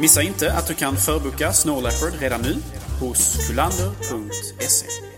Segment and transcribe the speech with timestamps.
[0.00, 2.56] Missa inte att du kan förboka Snow Leopard redan nu
[3.00, 5.09] hos kulander.se.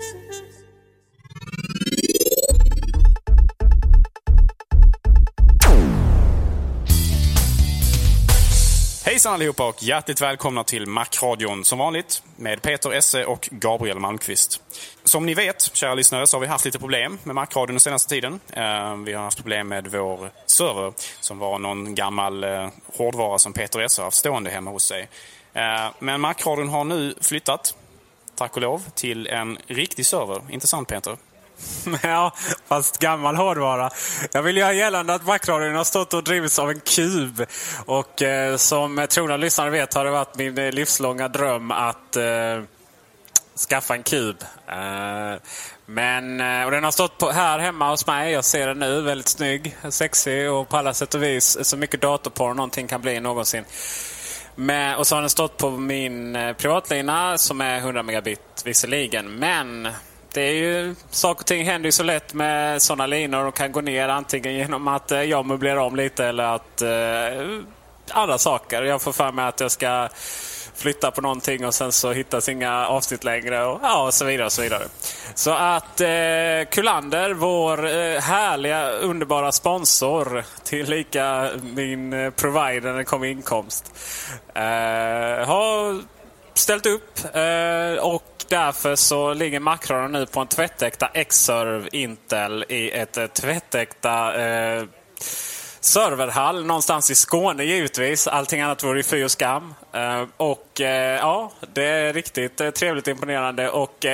[9.22, 14.62] Hejsan allihopa och hjärtligt välkomna till Macradion som vanligt med Peter Esse och Gabriel Malmqvist.
[15.04, 18.08] Som ni vet, kära lyssnare, så har vi haft lite problem med Macradion den senaste
[18.08, 18.40] tiden.
[18.52, 23.52] Eh, vi har haft problem med vår server som var någon gammal eh, hårdvara som
[23.52, 25.08] Peter Esse har haft stående hemma hos sig.
[25.52, 27.74] Eh, men Macradion har nu flyttat,
[28.36, 30.42] tack och lov, till en riktig server.
[30.50, 31.16] Intressant Peter?
[32.02, 32.32] Ja,
[32.68, 33.90] fast gammal hårdvara.
[34.32, 37.46] Jag vill göra gällande att Macradion har stått och drivits av en kub.
[37.86, 42.62] Och eh, som trogna lyssnare vet har det varit min eh, livslånga dröm att eh,
[43.68, 44.36] skaffa en kub.
[44.66, 45.40] Eh,
[45.86, 48.32] men, eh, och den har stått på, här hemma hos mig.
[48.32, 49.00] Jag ser den nu.
[49.00, 53.20] Väldigt snygg, sexig och på alla sätt och vis så mycket datorporr någonting kan bli
[53.20, 53.64] någonsin.
[54.54, 59.34] Men, och så har den stått på min eh, privatlina som är 100 megabit visserligen.
[59.34, 59.88] Men
[60.34, 63.42] det är ju, saker och ting händer ju så lätt med sådana linor.
[63.42, 67.46] De kan gå ner antingen genom att eh, jag möblerar om lite eller att eh,
[68.10, 68.82] andra saker.
[68.82, 70.08] Jag får för mig att jag ska
[70.74, 74.46] flytta på någonting och sen så hittas inga avsnitt längre och, ja, och så vidare.
[74.46, 74.84] och Så vidare.
[75.34, 83.04] Så att eh, Kullander, vår eh, härliga, underbara sponsor, tillika min eh, provider när det
[83.04, 83.92] kommer inkomst,
[84.54, 86.02] eh, har
[86.58, 92.90] ställt upp eh, och därför så ligger makronerna nu på en tvättäkta Xserve Intel i
[92.90, 94.84] ett eh, tvättäkta eh,
[95.84, 98.26] serverhall någonstans i Skåne givetvis.
[98.26, 99.74] Allting annat vore ju fy och skam.
[99.92, 104.06] Eh, och eh, ja, det är riktigt eh, trevligt imponerande och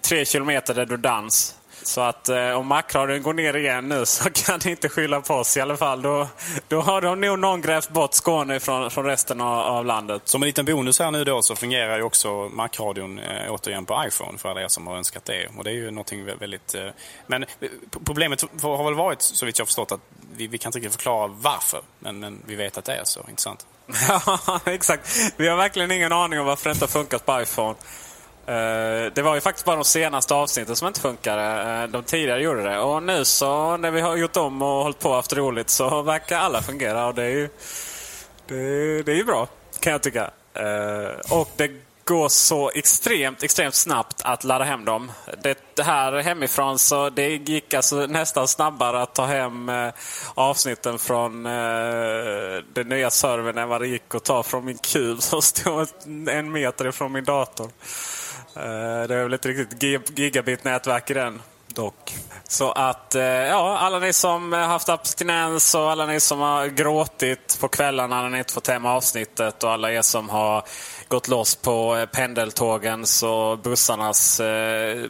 [0.00, 1.57] tre kilometer redundans.
[1.88, 5.34] Så att eh, om Macradion går ner igen nu så kan ni inte skylla på
[5.34, 6.02] oss i alla fall.
[6.02, 6.28] Då,
[6.68, 10.22] då har de nog någon grävt bort Skåne från, från resten av, av landet.
[10.24, 14.04] Som en liten bonus här nu då så fungerar ju också Macradion eh, återigen på
[14.06, 15.48] iPhone för alla er som har önskat det.
[15.58, 16.74] Och det är ju någonting vä- väldigt...
[16.74, 16.86] Eh,
[17.26, 17.44] men
[18.04, 20.00] problemet har väl varit, så vitt jag förstått, att
[20.36, 21.80] vi, vi kan inte riktigt förklara varför.
[21.98, 23.66] Men, men vi vet att det är så, inte sant?
[24.08, 25.32] Ja, exakt.
[25.36, 27.74] Vi har verkligen ingen aning om varför det inte har funkat på iPhone.
[28.48, 31.72] Eh, det var ju faktiskt bara de senaste avsnitten som inte funkade.
[31.82, 32.78] Eh, de tidigare gjorde det.
[32.78, 36.02] Och nu så när vi har gjort om och hållit på och haft roligt så
[36.02, 37.06] verkar alla fungera.
[37.06, 37.48] Och det är ju,
[38.46, 39.48] det, det är ju bra,
[39.80, 40.30] kan jag tycka.
[40.54, 41.70] Eh, och det
[42.04, 45.12] går så extremt, extremt snabbt att ladda hem dem.
[45.42, 49.70] Det, här hemifrån så det gick alltså nästan snabbare att ta hem
[50.34, 51.42] avsnitten från
[52.72, 55.88] den nya servern än vad det gick att ta från min kub som stod
[56.28, 57.70] en meter ifrån min dator.
[58.58, 61.42] Eh, det är väl inte riktigt gigabit-nätverk i den
[61.74, 62.14] dock.
[62.48, 67.58] Så att, eh, ja, alla ni som haft abstinens och alla ni som har gråtit
[67.60, 70.64] på kvällarna när ni inte fått hem avsnittet och alla er som har
[71.08, 75.04] gått loss på eh, pendeltågens och bussarnas eh,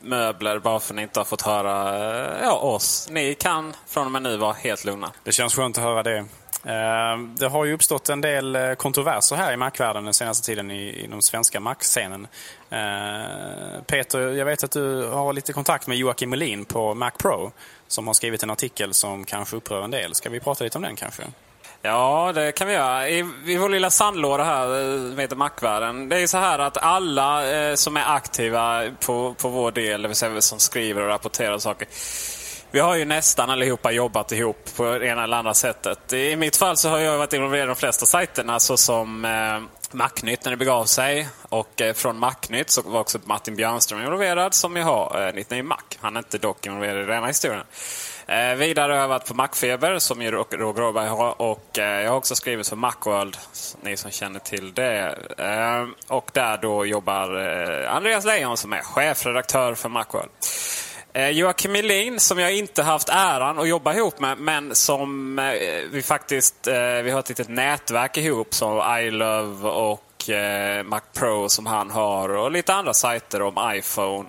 [0.00, 3.08] möbler bara för att ni inte har fått höra ja, oss.
[3.10, 5.12] Ni kan från och med nu vara helt lugna.
[5.24, 6.24] Det känns skönt att höra det.
[6.66, 10.70] Eh, det har ju uppstått en del eh, kontroverser här i Mac-världen den senaste tiden
[10.70, 12.26] i, den svenska Mac-scenen.
[12.70, 17.52] Eh, Peter, jag vet att du har lite kontakt med Joakim Melin på Mac Pro
[17.88, 20.14] som har skrivit en artikel som kanske upprör en del.
[20.14, 21.22] Ska vi prata lite om den kanske?
[21.82, 23.08] Ja, det kan vi göra.
[23.08, 24.66] I, i vår lilla sandlåda här,
[25.10, 26.08] som heter Macvärlden.
[26.08, 30.08] Det är så här att alla eh, som är aktiva på, på vår del, det
[30.08, 31.88] vill säga som skriver och rapporterar saker.
[32.74, 36.12] Vi har ju nästan allihopa jobbat ihop på det ena eller andra sättet.
[36.12, 39.94] I mitt fall så har jag varit involverad i de flesta sajterna alltså såsom eh,
[39.96, 41.28] Macnytt när det begav sig.
[41.42, 45.64] Och eh, från Macnytt så var också Martin Björnström involverad som jag har eh, 99
[45.64, 45.76] Mac.
[46.00, 47.64] Han är inte dock involverad i denna historien.
[48.26, 51.42] Eh, vidare har jag varit på Macfeber som ju Roger Åberg har.
[51.42, 53.36] Och eh, jag har också skrivit för Macworld,
[53.82, 55.18] ni som känner till det.
[55.38, 60.30] Eh, och där då jobbar eh, Andreas Leijon som är chefredaktör för Macworld.
[61.16, 65.44] Eh, Joakim Melin, som jag inte haft äran att jobba ihop med, men som eh,
[65.90, 70.00] vi faktiskt eh, vi har ett litet nätverk ihop som iLove och
[70.84, 74.28] Mac Pro som han har och lite andra sajter om iPhone,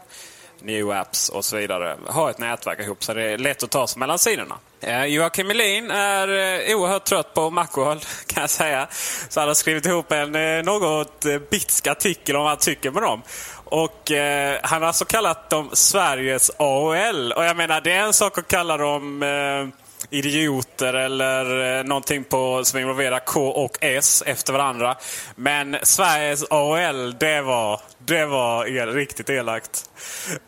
[0.61, 1.97] New Apps och så vidare.
[2.07, 4.55] Har ett nätverk ihop så det är lätt att ta sig mellan sidorna.
[4.85, 8.87] Eh, Joakim Melin är eh, oerhört trött på Macworld kan jag säga.
[9.29, 13.03] Så han har skrivit ihop en eh, något bitsk artikel om vad han tycker med
[13.03, 13.21] dem.
[13.65, 17.31] Och eh, Han har alltså kallat dem Sveriges AOL.
[17.31, 22.23] Och jag menar, det är en sak att kalla dem eh, idioter eller eh, någonting
[22.23, 24.95] på, som involverar K och S efter varandra.
[25.35, 29.89] Men Sveriges AOL, det var, det var el, riktigt elakt.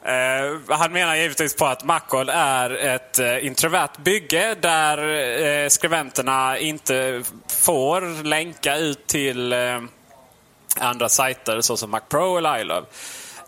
[0.05, 4.97] Eh, han menar givetvis på att Macol är ett eh, introvert bygge där
[5.45, 9.79] eh, skribenterna inte får länka ut till eh,
[10.79, 12.85] andra sajter såsom MacPro eller iLove.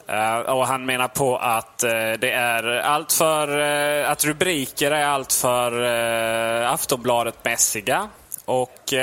[0.10, 5.06] Uh, och han menar på att uh, det är allt för uh, att rubriker är
[5.06, 8.10] allt för uh, Aftonbladet-mässiga.
[8.46, 8.94] Och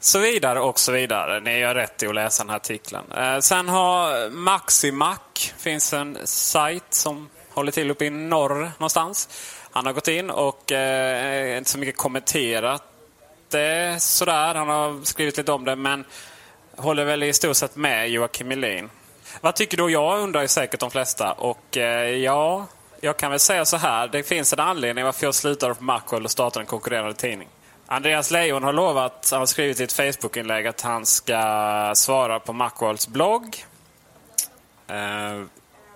[0.00, 1.40] så vidare och så vidare.
[1.40, 3.02] Ni gör rätt i att läsa den här artikeln.
[3.42, 5.18] sen har Maximac,
[5.58, 9.28] finns en sajt som håller till uppe i norr någonstans.
[9.70, 10.70] Han har gått in och
[11.56, 12.82] inte så mycket kommenterat
[13.50, 14.54] det sådär.
[14.54, 16.04] Han har skrivit lite om det men
[16.76, 18.90] håller väl i stort sett med Joakim Melin.
[19.40, 21.32] Vad tycker då Jag undrar ju säkert de flesta.
[21.32, 22.66] Och eh, ja,
[23.00, 24.08] jag kan väl säga så här.
[24.08, 27.48] Det finns en anledning varför jag slutade på Macworld och startade en konkurrerande tidning.
[27.86, 32.52] Andreas Leijon har lovat, han har skrivit i ett Facebook-inlägg att han ska svara på
[32.52, 33.64] Macworlds blogg.
[34.88, 35.42] Eh,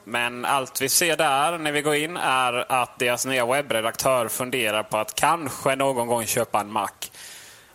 [0.04, 4.82] men allt vi ser där när vi går in är att deras nya webbredaktör funderar
[4.82, 6.90] på att kanske någon gång köpa en Mac.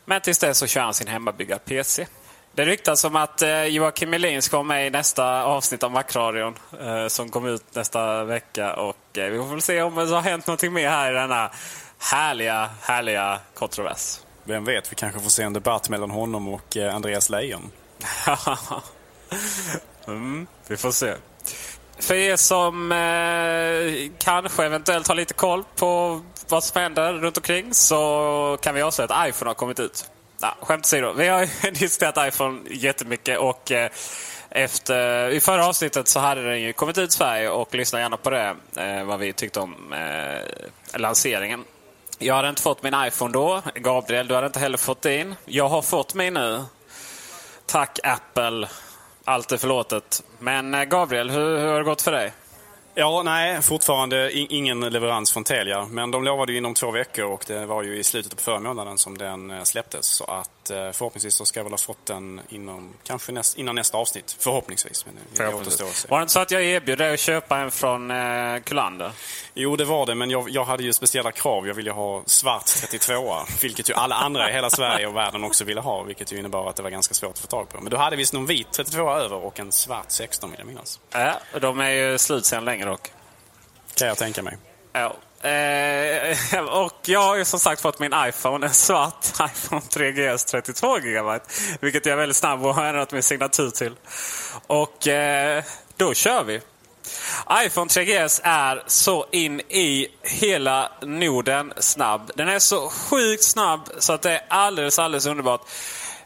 [0.06, 2.08] Men tills dess så kör han sin hemmabyggda PC.
[2.56, 6.56] Det ryktas om att eh, Joakim Melin ska vara med i nästa avsnitt av Macradion
[6.82, 8.74] eh, som kommer ut nästa vecka.
[8.74, 11.52] Och eh, vi får väl se om det har hänt någonting mer här i denna
[12.00, 14.20] härliga, härliga kontrovers.
[14.44, 17.72] Vem vet, vi kanske får se en debatt mellan honom och Andreas Leijon.
[20.08, 21.14] mm, vi får se.
[22.00, 27.74] För er som eh, kanske eventuellt har lite koll på vad som händer runt omkring
[27.74, 30.10] så kan vi avslöja att iPhone har kommit ut
[30.42, 31.14] nah, skämt åsido.
[31.14, 33.92] Vi har diskuterat iPhone jättemycket och eh,
[34.50, 38.18] efter, i förra avsnittet så hade den ju kommit ut i Sverige och lyssna gärna
[38.18, 38.56] på det.
[38.76, 41.64] Eh, vad vi tyckte om eh, lanseringen.
[42.20, 43.62] Jag hade inte fått min iPhone då.
[43.76, 45.36] Gabriel, du hade inte heller fått din.
[45.46, 46.64] Jag har fått min nu.
[47.66, 48.68] Tack Apple.
[49.26, 50.24] Allt är förlåtet.
[50.40, 52.34] Men eh, Gabriel, hur, hur har det gått för dig?
[52.96, 55.86] Ja, nej, fortfarande ingen leverans från Telia.
[55.86, 58.60] Men de lovade ju inom två veckor och det var ju i slutet på förra
[58.60, 60.06] månaden som den eh, släpptes.
[60.06, 63.98] Så att förhoppningsvis så ska jag väl ha fått den inom, kanske näst, innan nästa
[63.98, 64.36] avsnitt.
[64.40, 65.06] Förhoppningsvis.
[65.06, 66.10] Men det förhoppningsvis.
[66.10, 69.12] Var det inte så att jag erbjöd dig att köpa en från eh, Kullander?
[69.54, 70.16] Jo, det var det.
[70.16, 71.68] Men jag, jag hade ju speciella krav.
[71.68, 75.64] Jag ville ha svart 32 vilket ju alla andra i hela Sverige och världen också
[75.64, 76.04] ville ha.
[76.04, 77.82] Vilket ju innebar att det var ganska svårt att få tag på.
[77.82, 81.00] Men du hade visst någon vit 32 över och en svart 16 vill jag minnas.
[81.12, 83.12] Ja, de är ju slut sedan länge dock.
[83.96, 84.58] Kan jag tänka mig.
[84.94, 85.16] Ja.
[85.42, 90.98] Eh, och jag har ju som sagt fått min iPhone, en svart iPhone 3GS 32
[90.98, 91.40] GB.
[91.82, 93.96] Vilket jag är väldigt snabb och har ändrat min signatur till.
[94.68, 95.64] Och eh,
[95.98, 96.62] då kör vi.
[97.66, 102.32] iPhone 3GS är så in i hela Norden snabb.
[102.36, 105.62] Den är så sjukt snabb så att det är alldeles, alldeles underbart.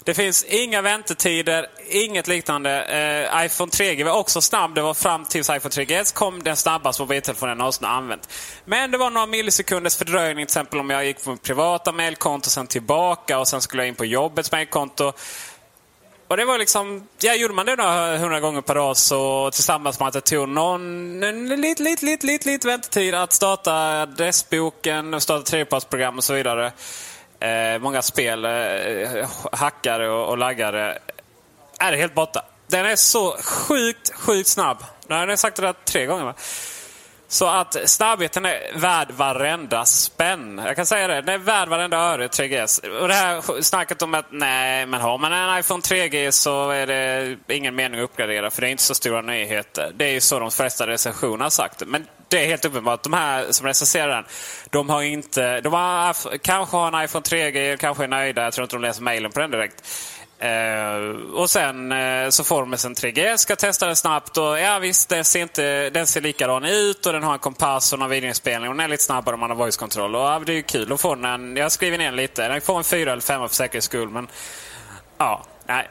[0.06, 2.84] Det finns inga väntetider, inget liknande.
[2.84, 4.76] Eh, iPhone 3G var också snabb.
[4.76, 8.30] Det var fram tills iPhone 3GS kom den snabbaste mobiltelefonen jag någonsin använt.
[8.66, 12.50] Men det var några millisekunders fördröjning till exempel om jag gick på mitt privata mailkonto
[12.50, 15.14] sen tillbaka och sen skulle jag in på jobbets mailkonto.
[16.28, 20.00] Och det var liksom, ja, gjorde man det några hundra gånger per dag så tillsammans
[20.00, 25.44] med att det tog någon lite, lite, lite, lite, lite väntetid att starta adressboken, starta
[25.44, 26.72] tredjepartsprogram och så vidare
[27.44, 30.98] eh, många spel, eh, hackare och, och laggare,
[31.80, 32.46] är det helt borta.
[32.68, 34.78] Den är så sjukt, sjukt snabb.
[35.08, 36.24] Nu har jag sagt det där tre gånger.
[36.24, 36.34] Va?
[37.28, 40.62] Så att snabbheten är värd varenda spänn.
[40.66, 41.22] Jag kan säga det.
[41.22, 43.00] Den är värd varenda öre 3GS.
[43.02, 46.88] Och det här snacket om att nej, men har man en iPhone 3G så är
[46.88, 49.92] det ingen mening att uppgradera för det är inte så stora nyheter.
[49.96, 51.84] Det är ju så de flesta recensioner har sagt.
[51.88, 53.04] Men det är helt uppenbart.
[53.04, 54.26] De här som recenserar den,
[54.70, 55.62] de har inte...
[55.62, 58.44] De har, kanske har en iPhone 3G, kanske är nöjda.
[58.44, 59.84] Jag tror inte de läser mejlen på den direkt.
[60.44, 64.38] Uh, och sen uh, så får de en 3G, ska testa den snabbt.
[64.38, 67.94] Och ja visst, den ser, inte, den ser likadan ut och den har en kompass
[67.94, 68.70] och någon videoinspelning.
[68.70, 70.16] Och den är lite snabbare om man har voice control.
[70.16, 70.94] Och, ja, det är ju kul.
[70.94, 72.48] att få den, jag skriver ner lite.
[72.48, 74.10] Den får en 4 eller 5 för säkerhets skull.
[74.10, 74.28] Men
[75.18, 75.90] ja, nej.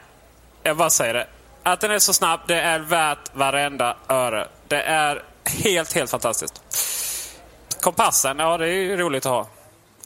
[0.63, 1.27] Jag bara säger det.
[1.63, 4.47] Att den är så snabb, det är värt varenda öre.
[4.67, 6.61] Det är helt, helt fantastiskt.
[7.81, 9.47] Kompassen, ja det är ju roligt att ha.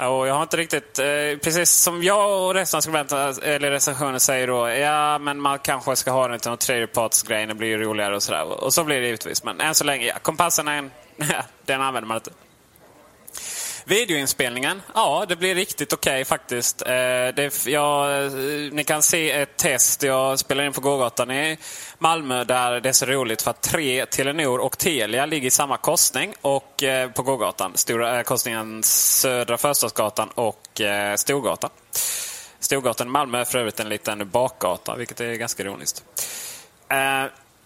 [0.09, 1.05] Och jag har inte riktigt, eh,
[1.43, 5.95] precis som jag och resten av skribenterna eller recensionen säger då, ja men man kanske
[5.95, 8.63] ska ha den till någon tredjepartsgrej, det blir ju roligare och sådär.
[8.63, 9.43] Och så blir det givetvis.
[9.43, 10.91] Men än så länge, ja, kompassen är en,
[11.65, 12.31] den använder man inte.
[13.87, 16.81] Videoinspelningen, ja det blir riktigt okej okay, faktiskt.
[16.81, 16.87] Eh,
[17.35, 18.31] det, ja, eh,
[18.71, 21.57] ni kan se ett test jag spelar in på gågatan i
[21.97, 25.77] Malmö där det är så roligt för att tre Telenor och Telia ligger i samma
[25.77, 27.71] korsning och, eh, på gågatan.
[27.75, 31.69] Stora, eh, korsningen Södra Förstadsgatan och eh, Storgatan.
[32.59, 36.03] Storgatan i Malmö är för övrigt en liten bakgata, vilket är ganska ironiskt.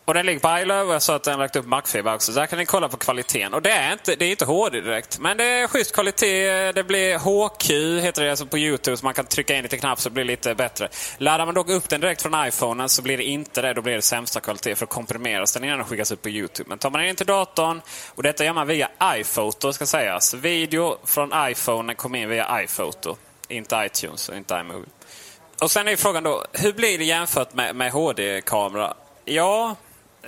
[0.06, 2.34] Och den ligger på iLove och så att den lagt upp Macfiber också.
[2.34, 3.54] Så där kan ni kolla på kvaliteten.
[3.54, 5.20] Och det är inte, det är inte HD direkt.
[5.20, 6.72] Men det är schysst kvalitet.
[6.72, 7.70] Det blir HQ,
[8.04, 8.98] heter det alltså på Youtube.
[8.98, 10.90] Så man kan trycka in lite knapp så det blir lite bättre.
[11.18, 13.74] Laddar man dock upp den direkt från iPhonen så blir det inte det.
[13.74, 14.76] Då blir det sämsta kvalitet.
[14.76, 16.70] För att komprimeras den innan den skickas ut på Youtube.
[16.70, 17.82] Men tar man in den till datorn,
[18.16, 20.34] och detta gör man via iPhoto ska sägas.
[20.34, 23.16] Video från iPhone kommer in via iPhoto.
[23.48, 24.86] Inte iTunes och inte iMovie.
[25.62, 28.94] Och sen är frågan då, hur blir det jämfört med, med HD-kamera?
[29.26, 29.76] Ja,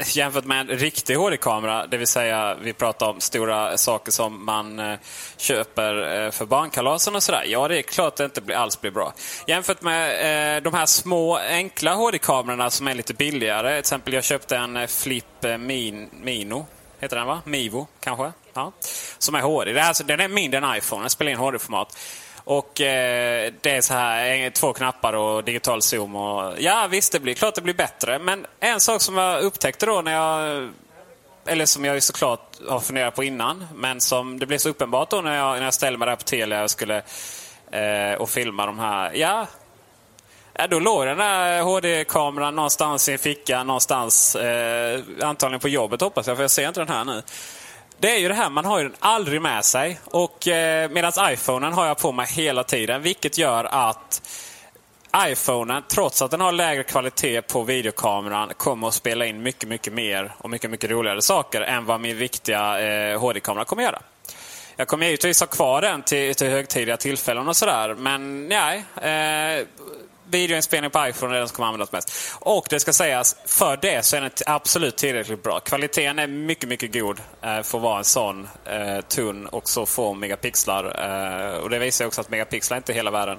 [0.06, 4.80] jämfört med en riktig HD-kamera, det vill säga vi pratar om stora saker som man
[4.80, 5.00] eh,
[5.38, 7.44] köper eh, för barnkalasen och sådär.
[7.48, 9.14] Ja, det är klart att det inte alls blir bra.
[9.48, 13.70] Jämfört med eh, de här små enkla HD-kamerorna som är lite billigare.
[13.70, 15.26] Till exempel jag köpte en eh, Flip
[15.60, 16.66] Min, Mino.
[17.00, 17.42] Heter den va?
[17.46, 18.32] Mivo kanske?
[18.54, 18.72] Ja.
[19.18, 19.74] Som är HD.
[19.74, 21.04] Det är alltså, den är mindre än iPhone.
[21.04, 21.98] Den spelar in HD-format.
[22.46, 26.16] Och eh, det är så här, två knappar och digital zoom.
[26.16, 28.20] Och, ja visst, det blir klart det blir bättre.
[28.20, 30.70] Men en sak som jag upptäckte då när jag
[31.46, 35.10] eller som jag ju såklart har funderat på innan, men som det blev så uppenbart
[35.10, 37.02] då när jag, när jag ställde mig där på Telia och skulle
[37.72, 39.12] eh, och filma de här.
[39.14, 39.48] Ja,
[40.54, 44.36] ja då låg den där HD-kameran någonstans i en ficka någonstans.
[44.36, 47.22] Eh, antagligen på jobbet hoppas jag, för jag ser inte den här nu.
[48.00, 50.00] Det är ju det här, man har ju den aldrig med sig.
[50.06, 53.02] Och eh, Medan iPhonen har jag på mig hela tiden.
[53.02, 54.22] Vilket gör att
[55.18, 59.94] iPhonen, trots att den har lägre kvalitet på videokameran, kommer att spela in mycket, mycket
[59.94, 64.02] mer och mycket, mycket roligare saker än vad min riktiga eh, HD-kamera kommer att göra.
[64.76, 67.94] Jag kommer givetvis ha kvar den till, till högtidliga tillfällen och sådär.
[67.94, 68.86] Men nej.
[69.02, 69.66] Eh,
[70.30, 72.12] videoinspelning på iPhone är den som kommer användas mest.
[72.40, 75.60] Och det ska sägas, för det så är den absolut tillräckligt bra.
[75.60, 79.86] Kvaliteten är mycket, mycket god eh, för att vara en sån eh, tunn och så
[79.86, 80.84] få megapixlar.
[80.84, 83.38] Eh, och det visar också att megapixlar är inte hela världen.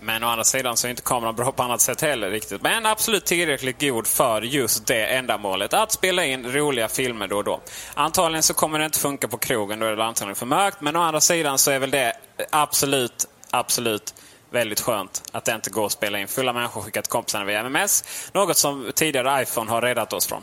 [0.00, 2.62] Men å andra sidan så är inte kameran bra på annat sätt heller riktigt.
[2.62, 5.74] Men absolut tillräckligt god för just det ändamålet.
[5.74, 7.60] Att spela in roliga filmer då och då.
[7.94, 10.80] Antagligen så kommer det inte funka på krogen, då är det antagligen för mörkt.
[10.80, 12.12] Men å andra sidan så är väl det
[12.50, 14.14] absolut, absolut
[14.50, 17.60] väldigt skönt att det inte går att spela in fulla människor skickat till kompisarna via
[17.60, 18.04] MMS.
[18.32, 20.42] Något som tidigare iPhone har räddat oss från.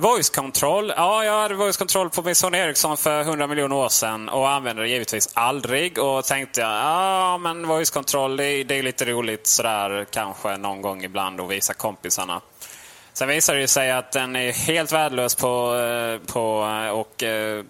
[0.00, 0.92] Voice control.
[0.96, 4.50] Ja, jag hade voice control på min Sony Ericsson för 100 miljoner år sedan och
[4.50, 5.98] använde det givetvis aldrig.
[5.98, 10.56] Och tänkte jag, ja men voice control det är, det är lite roligt sådär kanske
[10.56, 12.40] någon gång ibland att visa kompisarna.
[13.12, 17.64] Sen visade det sig att den är helt värdelös på, eh, på eh, och eh,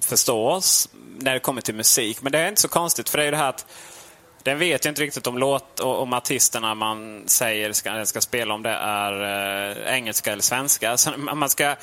[0.00, 2.22] förstås när det kommer till musik.
[2.22, 3.66] Men det är inte så konstigt för det är ju det här att
[4.44, 8.54] den vet ju inte riktigt om låt och om artisterna man säger ska, ska spela
[8.54, 9.12] om det är
[9.70, 10.96] eh, engelska eller svenska.
[10.96, 11.76] Så man ska,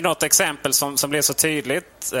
[0.00, 2.12] något exempel som, som blev så tydligt.
[2.12, 2.18] Eh,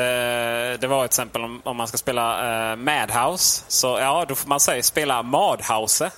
[0.80, 3.64] det var ett exempel om, om man ska spela eh, Madhouse.
[3.68, 6.10] Så ja, då får man säga spela Madhouse.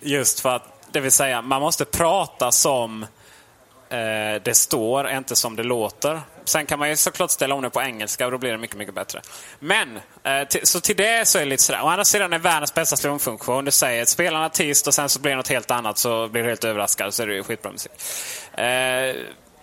[0.00, 0.62] Just för att,
[0.92, 3.02] det vill säga, man måste prata som
[3.88, 6.20] eh, det står, inte som det låter.
[6.44, 8.76] Sen kan man ju såklart ställa om det på engelska och då blir det mycket,
[8.76, 9.20] mycket bättre.
[9.58, 11.82] Men, eh, så till det så är det lite sådär.
[11.82, 13.64] Å andra sidan är världens bästa slumfunktion.
[13.64, 16.42] Du säger spela en artist och sen så blir det något helt annat så blir
[16.42, 17.92] du helt överraskad så är det ju skitbra musik.
[18.52, 19.16] Eh,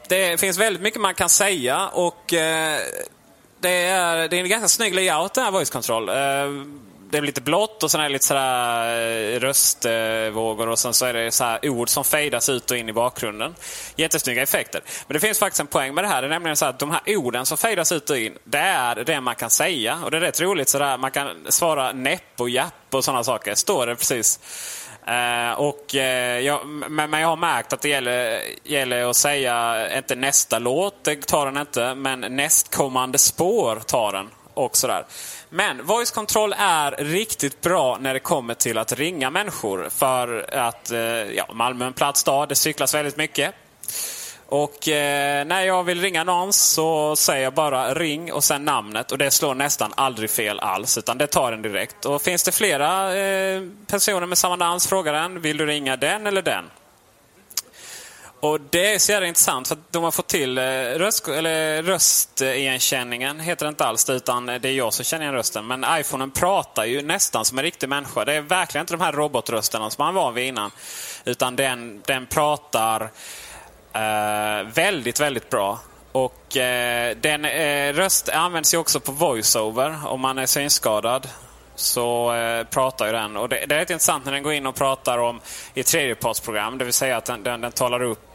[0.08, 2.80] det finns väldigt mycket man kan säga och eh,
[3.60, 6.10] det, är, det är en ganska snygg layout den här voice control.
[6.10, 6.16] Eh,
[7.12, 11.06] det är lite blått och sen är det lite sådär eh, röstvågor och sen så
[11.06, 13.56] är det så här ord som fejdas ut och in i bakgrunden.
[13.96, 14.82] Jättesnygga effekter.
[15.08, 16.22] Men det finns faktiskt en poäng med det här.
[16.22, 18.96] Det är nämligen så att de här orden som fejdas ut och in, det är
[18.96, 20.00] det man kan säga.
[20.04, 20.98] Och det är rätt roligt sådär.
[20.98, 23.56] Man kan svara näpp och japp och sådana saker.
[23.56, 24.40] Står det precis.
[25.08, 26.02] Uh, och, uh,
[26.40, 31.04] jag, men, men, jag har märkt att det gäller, gäller att säga, inte nästa låt,
[31.04, 34.30] det tar den inte, men nästkommande spår tar den.
[34.54, 35.06] Och sådär.
[35.50, 39.90] Men voice control är riktigt bra när det kommer till att ringa människor.
[39.90, 43.56] För att eh, ja, Malmö är en platt stad, det cyklas väldigt mycket.
[44.46, 49.12] Och eh, när jag vill ringa någon så säger jag bara ring och sen namnet
[49.12, 52.06] och det slår nästan aldrig fel alls utan det tar den direkt.
[52.06, 55.98] Och finns det flera eh, personer med samma namn så frågar den, vill du ringa
[55.98, 56.66] den eller den?
[58.42, 60.64] Och Det är så jävla intressant för att de har fått till eh,
[60.96, 65.36] röst, eller röstigenkänningen, heter det inte alls det, utan det är jag som känner igen
[65.36, 65.68] rösten.
[65.68, 68.26] Men iPhonen pratar ju nästan som en riktig människa.
[68.26, 70.72] Det är verkligen inte de här robotrösterna som man var vid innan.
[71.26, 73.12] Utan den, den pratar
[73.94, 75.80] eh, väldigt, väldigt bra.
[76.12, 81.28] Och eh, den eh, röst används ju också på voiceover om man är synskadad.
[81.76, 83.38] Så eh, pratar ju den.
[83.38, 85.42] Och det, det är rätt intressant när den går in och pratar om
[85.74, 86.78] i tredjepartsprogram.
[86.78, 88.29] Det vill säga att den, den, den talar upp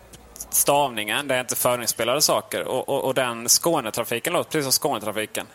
[0.54, 1.28] stavningen.
[1.28, 2.68] Det är inte förinspelade saker.
[2.68, 5.46] Och, och, och den Skånetrafiken låter precis som Skånetrafiken.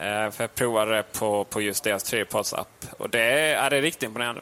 [0.00, 2.86] Eh, för jag provade det på, på just deras tredjepartsapp.
[2.98, 4.40] Och det är, det är riktigt imponerande.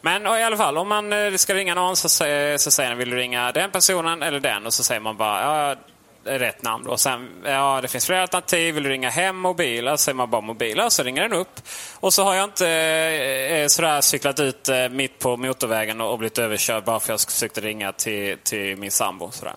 [0.00, 2.98] Men i alla fall, om man eh, ska ringa någon så, säger, så säger den
[2.98, 4.66] vill du ringa den personen eller den?
[4.66, 5.76] Och så säger man bara ja,
[6.24, 6.86] rätt namn.
[6.86, 8.74] Och sen, ja, det finns flera alternativ.
[8.74, 9.88] Vill du ringa hem mobil?
[9.88, 10.82] Så säger man bara mobil.
[10.88, 11.60] Så ringer den upp.
[12.00, 16.12] Och så har jag inte eh, eh, sådär cyklat ut eh, mitt på motorvägen och,
[16.12, 19.30] och blivit överkörd bara för att jag försökte ringa till, till min sambo.
[19.30, 19.54] Sådär.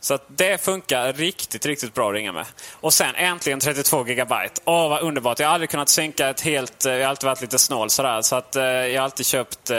[0.00, 2.46] Så att det funkar riktigt, riktigt bra att ringa med.
[2.72, 4.60] Och sen äntligen 32 gigabyte.
[4.64, 5.38] Åh, vad underbart.
[5.38, 6.86] Jag har aldrig kunnat synka ett helt...
[6.86, 8.22] Eh, jag har alltid varit lite snål sådär.
[8.22, 9.78] Så att eh, jag har alltid köpt eh,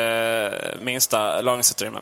[0.81, 1.99] minsta lagringsutrymme.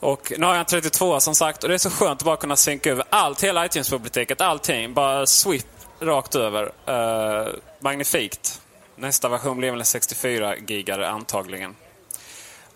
[0.00, 2.36] Och nu har jag en 32 som sagt och det är så skönt att bara
[2.36, 4.94] kunna synka över allt, hela iTunes-biblioteket, allting.
[4.94, 5.66] Bara swip
[6.00, 6.72] rakt över.
[6.88, 7.48] Uh,
[7.80, 8.60] magnifikt.
[8.96, 11.76] Nästa version blir väl en 64 gigare antagligen.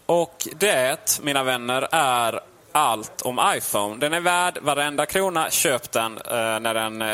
[0.06, 2.40] Och det, mina vänner, är
[2.72, 3.96] allt om iPhone.
[3.96, 5.50] Den är värd varenda krona.
[5.50, 7.08] Köp den uh, när, den, uh,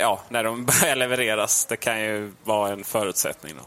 [0.00, 1.64] ja, när de börjar levereras.
[1.64, 3.54] Det kan ju vara en förutsättning.
[3.58, 3.64] Då.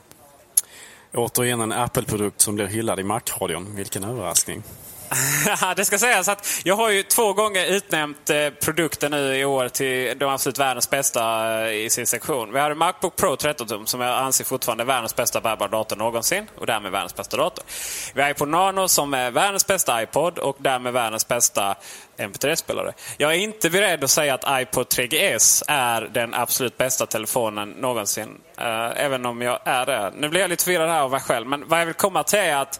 [1.21, 3.75] Återigen en Apple-produkt som blir hyllad i Mac-radion.
[3.75, 4.63] Vilken överraskning.
[5.75, 9.69] det ska sägas att jag har ju två gånger utnämnt eh, produkten nu i år
[9.69, 11.21] till de absolut världens bästa
[11.67, 12.53] eh, i sin sektion.
[12.53, 16.47] Vi har Macbook Pro 13-tum som jag anser fortfarande är världens bästa bärbara dator någonsin
[16.55, 17.65] och därmed världens bästa dator.
[18.13, 21.75] Vi har iPod Nano som är världens bästa iPod och därmed världens bästa
[22.17, 22.93] MP3-spelare.
[23.17, 28.37] Jag är inte beredd att säga att iPod 3GS är den absolut bästa telefonen någonsin.
[28.57, 30.11] Eh, även om jag är det.
[30.15, 32.39] Nu blir jag lite förvirrad här av mig själv men vad jag vill komma till
[32.39, 32.79] är att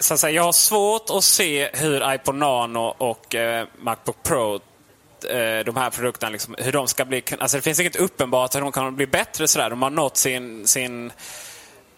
[0.00, 4.54] så att säga, jag har svårt att se hur iPod Nano och eh, Macbook Pro
[4.54, 7.22] eh, de här produkterna, liksom, hur de ska bli...
[7.38, 9.48] Alltså det finns inget uppenbart hur de kan bli bättre.
[9.48, 9.70] Sådär.
[9.70, 11.12] De har nått sin, sin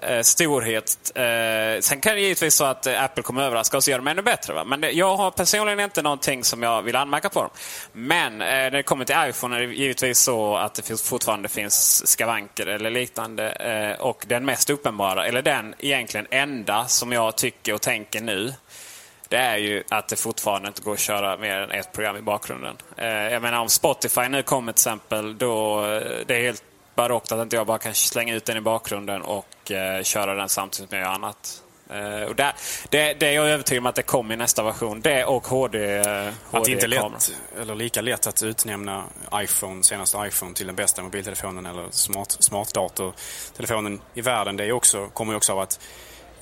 [0.02, 1.12] eh, storhet.
[1.14, 4.06] Eh, sen kan det givetvis så att eh, Apple kommer överraska oss och göra dem
[4.06, 4.54] ännu bättre.
[4.54, 4.64] Va?
[4.64, 7.50] Men det, jag har personligen inte någonting som jag vill anmärka på dem.
[7.92, 11.48] Men eh, när det kommer till iPhone är det givetvis så att det finns, fortfarande
[11.48, 13.50] finns skavanker eller liknande.
[13.50, 18.52] Eh, och den mest uppenbara, eller den egentligen enda som jag tycker och tänker nu
[19.30, 22.22] det är ju att det fortfarande inte går att köra mer än ett program i
[22.22, 22.76] bakgrunden.
[22.96, 26.62] Eh, jag menar om Spotify nu kommer till exempel, då eh, det är helt
[27.00, 30.48] barockt att inte jag bara kan slänga ut den i bakgrunden och eh, köra den
[30.48, 31.62] samtidigt som jag gör annat.
[31.94, 32.52] Uh, och där,
[32.88, 35.00] det, det är jag övertygad om att det kommer i nästa version.
[35.00, 39.84] Det och HD, HD Att det inte är lätt, eller lika lätt att utnämna iPhone,
[39.84, 44.56] senaste iPhone till den bästa mobiltelefonen eller smart, smartdatortelefonen i världen.
[44.56, 45.80] Det är också, kommer ju också av att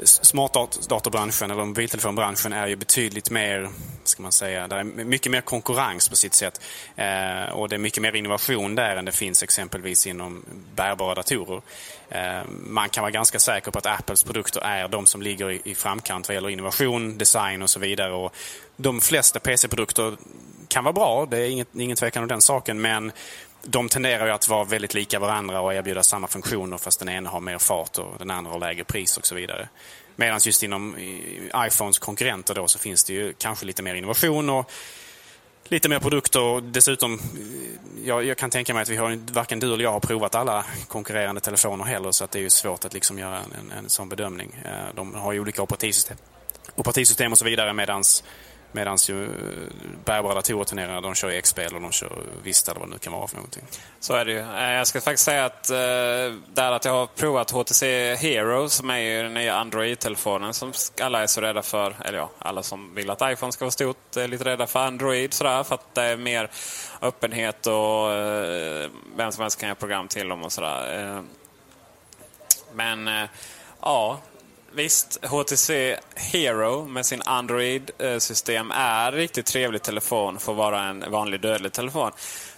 [0.04, 3.70] smartdatorbranschen eller mobiltelefonbranschen är ju betydligt mer,
[4.04, 6.60] ska man säga, det är mycket mer konkurrens på sitt sätt.
[6.96, 11.62] Eh, och det är mycket mer innovation där än det finns exempelvis inom bärbara datorer.
[12.08, 15.60] Eh, man kan vara ganska säker på att Apples produkter är de som ligger i,
[15.64, 18.12] i framkant vad gäller innovation, design och så vidare.
[18.12, 18.34] Och
[18.76, 20.16] de flesta PC-produkter
[20.68, 23.12] kan vara bra, det är inget, ingen tvekan om den saken, men
[23.62, 27.30] de tenderar ju att vara väldigt lika varandra och erbjuda samma funktioner fast den ena
[27.30, 29.68] har mer fart och den andra har lägre pris och så vidare.
[30.16, 30.96] Medan just inom
[31.66, 34.70] iPhones konkurrenter då så finns det ju kanske lite mer innovation och
[35.64, 36.60] lite mer produkter.
[36.60, 37.20] Dessutom,
[38.04, 40.64] jag, jag kan tänka mig att vi har, varken du eller jag har provat alla
[40.88, 44.08] konkurrerande telefoner heller så att det är ju svårt att liksom göra en, en sån
[44.08, 44.56] bedömning.
[44.64, 46.16] Eh, de har ju olika operativsystem,
[46.74, 48.24] operativsystem och så vidare medans
[48.72, 49.30] Medan ju eh,
[50.04, 53.26] bärbara datorer de kör X-spel och de kör Vista eller vad det nu kan vara
[53.26, 53.64] för någonting.
[54.00, 54.38] Så är det ju.
[54.38, 55.76] Eh, jag ska faktiskt säga att, eh,
[56.54, 61.22] där att jag har provat HTC Hero som är ju den nya Android-telefonen som alla
[61.22, 61.96] är så rädda för.
[62.04, 65.34] Eller ja, alla som vill att iPhone ska vara stort är lite rädda för Android
[65.34, 66.50] sådär, för att det är mer
[67.02, 68.10] öppenhet och
[69.16, 71.22] vem som helst kan göra program till dem och sådär.
[72.72, 73.28] Men
[73.80, 74.18] ja,
[74.72, 81.40] Visst, HTC Hero med sin Android-system är riktigt trevlig telefon för att vara en vanlig
[81.40, 82.10] dödlig telefon.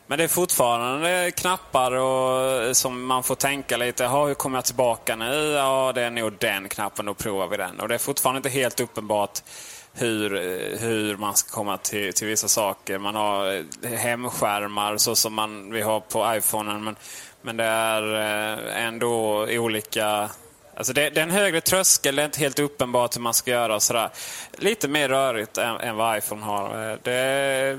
[0.06, 4.08] Men det är fortfarande knappar och, som man får tänka lite.
[4.08, 5.34] hur kommer jag tillbaka nu?
[5.34, 7.80] Ja, det är nog den knappen, då provar vi den.
[7.80, 9.42] Och det är fortfarande inte helt uppenbart
[9.92, 10.30] hur,
[10.78, 12.98] hur man ska komma till, till vissa saker.
[12.98, 16.84] Man har eh, hemskärmar så som man, vi har på iPhonen.
[16.84, 16.96] Men,
[17.42, 20.30] men det är eh, ändå olika
[20.80, 23.50] Alltså det, det, är en högre tröskel, det är inte helt uppenbart hur man ska
[23.50, 23.74] göra.
[23.74, 24.10] och Sådär.
[24.52, 26.90] Lite mer rörigt än, än vad iPhone har.
[26.90, 27.78] Eh, det,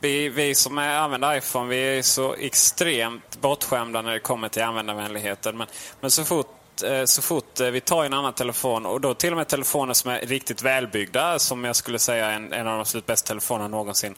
[0.00, 4.62] vi, vi som är, använder iPhone vi är så extremt bortskämda när det kommer till
[4.62, 5.56] användarvänligheten.
[5.56, 5.66] Men,
[6.00, 9.32] men så fort eh, så fort eh, vi tar en annan telefon och då till
[9.32, 12.72] och med telefoner som är riktigt välbyggda som jag skulle säga är en, en av
[12.72, 14.14] de absolut bästa telefonerna någonsin.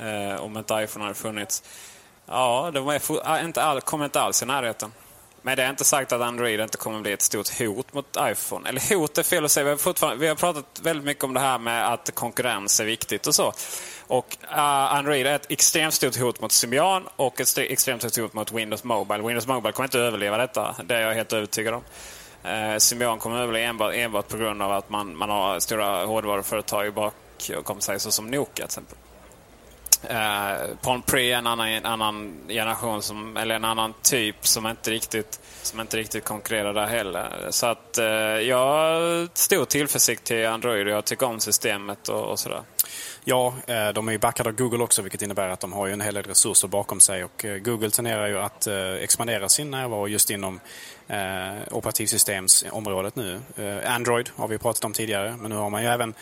[0.00, 1.62] Eh, om inte iPhone hade funnits.
[2.26, 4.92] Ja, de är inte all, kommer inte alls i närheten.
[5.46, 8.68] Men det är inte sagt att Android inte kommer bli ett stort hot mot iPhone.
[8.68, 9.64] Eller hot är fel att säga.
[9.64, 13.26] Vi har, vi har pratat väldigt mycket om det här med att konkurrens är viktigt
[13.26, 13.52] och så.
[14.06, 14.58] Och uh,
[14.94, 18.84] Android är ett extremt stort hot mot Symbian och ett extremt stort hot mot Windows
[18.84, 19.22] Mobile.
[19.22, 20.76] Windows Mobile kommer inte överleva detta.
[20.84, 21.82] Det är jag helt övertygad om.
[22.44, 26.94] Uh, Symbian kommer överleva enbart, enbart på grund av att man, man har stora hårdvaruföretag
[26.94, 27.14] bak
[27.56, 28.98] och sig så som Nokia till exempel.
[30.10, 34.66] Eh, Palm Pre är en annan, en annan generation, som, eller en annan typ som
[34.66, 37.48] inte riktigt, som inte riktigt konkurrerar där heller.
[37.50, 42.24] Så att eh, jag har stor tillförsikt till Android och jag tycker om systemet och,
[42.24, 42.62] och sådär.
[43.24, 45.92] Ja, eh, de är ju backade av Google också vilket innebär att de har ju
[45.92, 47.24] en hel del resurser bakom sig.
[47.24, 50.60] Och eh, Google tenderar ju att eh, expandera sin närvaro just inom
[51.70, 53.40] operativsystemsområdet nu.
[53.86, 56.14] Android har vi pratat om tidigare, men nu har man ju även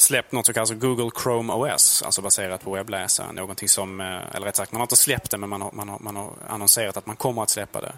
[0.00, 3.34] släppt något som kallas Google Chrome OS, alltså baserat på webbläsaren.
[3.34, 5.88] Någonting som, eh, eller rätt sagt, man har inte släppt det men man har, man
[5.88, 7.92] har, man har annonserat att man kommer att släppa det.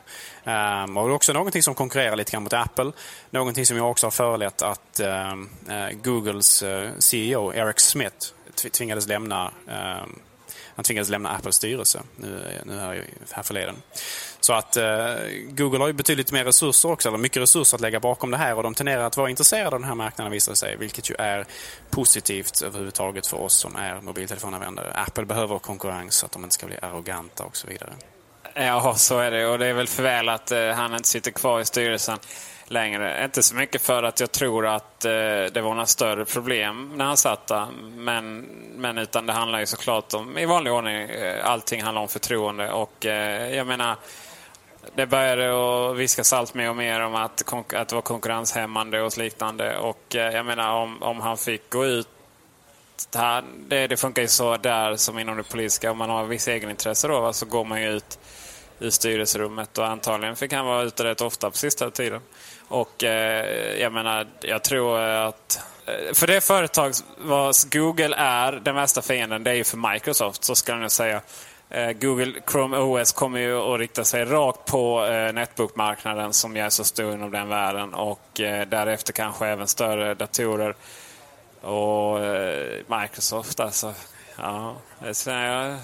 [0.51, 2.93] Um, och det är också någonting som konkurrerar lite grann mot Apple.
[3.31, 8.27] Någonting som jag också har förelett att um, uh, Googles eh, uh, CEO Eric Smith
[8.73, 10.21] tvingades lämna um,
[10.76, 13.76] han tvingades lämna Apples styrelse nu, nu här, här förleden.
[14.40, 15.14] Så att eh,
[15.48, 18.54] Google har ju betydligt mer resurser också, eller mycket resurser att lägga bakom det här
[18.54, 21.46] och de tenderar att vara intresserade av den här marknaden visar sig, vilket ju är
[21.90, 24.92] positivt överhuvudtaget för oss som är mobiltelefonanvändare.
[24.92, 27.92] Apple behöver konkurrens så att de inte ska bli arroganta och så vidare.
[28.54, 31.30] Ja, så är det och det är väl för väl att eh, han inte sitter
[31.30, 32.18] kvar i styrelsen
[32.70, 33.24] längre.
[33.24, 35.11] Inte så mycket för att jag tror att eh,
[35.52, 37.66] det var några större problem när han satt där.
[37.96, 38.40] Men,
[38.76, 42.70] men utan det handlar ju såklart om, i vanlig ordning, eh, allting handlar om förtroende.
[42.70, 43.96] Och eh, jag menar,
[44.94, 49.18] det började att viskas allt mer och mer om att, att det var konkurrenshämmande och
[49.18, 49.78] liknande.
[49.78, 52.09] Och eh, jag menar om, om han fick gå ut
[53.14, 55.90] här, det, det, funkar ju så där som inom det politiska.
[55.90, 58.18] Om man har vissa egenintresse då, så går man ju ut
[58.78, 62.20] i styrelserummet och antagligen fick han vara ute rätt ofta på sista tiden.
[62.70, 68.74] Och eh, jag menar, jag tror att eh, för det företag vars Google är den
[68.74, 71.20] värsta fienden, det är ju för Microsoft, så ska jag säga.
[71.70, 76.68] Eh, Google Chrome OS kommer ju att rikta sig rakt på eh, netbookmarknaden som är
[76.68, 80.74] så stor inom den världen och eh, därefter kanske även större datorer.
[81.61, 83.94] Och eh, Microsoft alltså.
[84.37, 84.76] Ja,
[85.26, 85.76] jag,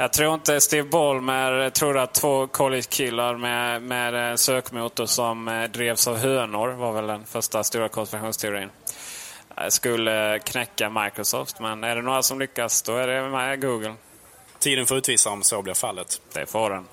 [0.00, 6.08] jag tror inte Steve Ballmer tror att två college-killar med, med en sökmotor som drevs
[6.08, 8.70] av hönor, var väl den första stora konspirationsteorin,
[9.68, 11.60] skulle knäcka Microsoft.
[11.60, 13.94] Men är det några som lyckas, då är det Google.
[14.58, 16.20] Tiden får utvisa om så blir fallet.
[16.32, 16.84] Det får den.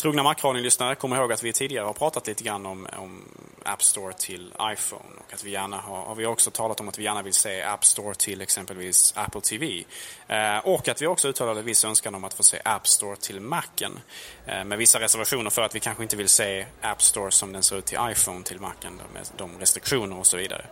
[0.00, 3.24] Trogna Macradion-lyssnare kommer ihåg att vi tidigare har pratat lite grann om, om
[3.62, 5.04] App Store till iPhone.
[5.26, 7.62] Och att vi gärna har, har vi också talat om att vi gärna vill se
[7.62, 9.84] App Store till exempelvis Apple TV.
[10.28, 13.40] Eh, och att vi också uttalade viss önskan om att få se App Store till
[13.40, 14.00] Macen.
[14.46, 17.62] Eh, med vissa reservationer för att vi kanske inte vill se App Store som den
[17.62, 19.00] ser ut till iPhone till Macen.
[19.14, 20.66] Med de restriktioner och så vidare.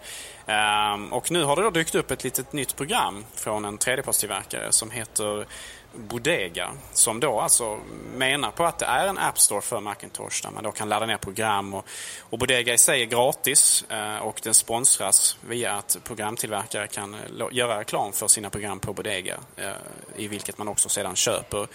[0.47, 4.73] Eh, och nu har det då dykt upp ett litet nytt program från en tredjepartstillverkare
[4.73, 5.47] som heter
[5.95, 7.81] Bodega som då alltså
[8.17, 11.07] menar på att det är en App Store för Macintosh där man då kan ladda
[11.07, 11.75] ner program.
[11.75, 11.87] Och,
[12.21, 17.21] och Bodega i sig är gratis eh, och den sponsras via att programtillverkare kan eh,
[17.53, 19.73] göra reklam för sina program på Bodega eh,
[20.17, 21.67] i vilket man också sedan köper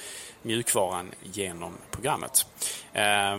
[0.42, 2.46] mjukvaran genom programmet.
[2.94, 3.38] Eh,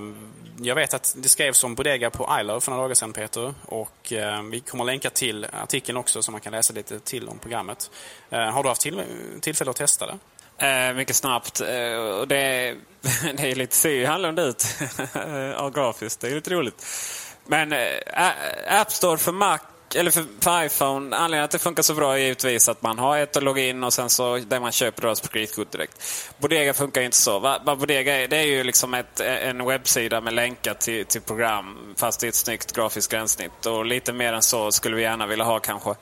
[0.63, 4.13] jag vet att det skrevs om Bodega på iLove för några dagar sedan Peter och
[4.13, 7.39] eh, vi kommer att länka till artikeln också så man kan läsa lite till om
[7.39, 7.91] programmet.
[8.31, 8.87] Har du haft
[9.41, 10.19] tillfälle att testa det?
[10.59, 11.61] Eh, mycket snabbt.
[11.61, 12.77] Eh, och det,
[13.37, 14.67] det är lite, ser ju annorlunda ut
[15.57, 16.21] ja, grafiskt.
[16.21, 16.87] Det är lite roligt.
[17.47, 19.59] Men eh, App Store för Mac
[19.95, 23.19] eller för, för, iPhone, anledningen att det funkar så bra är givetvis att man har
[23.19, 26.31] ett login och sen så det man köper dras alltså på kreditkort direkt.
[26.39, 27.39] Bodega funkar inte så.
[27.39, 31.95] Vad Bodega är, det är ju liksom ett, en webbsida med länkar till, till program
[31.97, 33.67] fast i ett snyggt grafiskt gränssnitt.
[33.67, 35.95] Och lite mer än så skulle vi gärna vilja ha kanske.